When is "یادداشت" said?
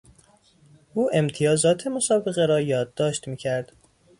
2.61-3.27